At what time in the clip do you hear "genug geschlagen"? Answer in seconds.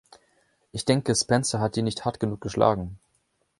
2.19-2.97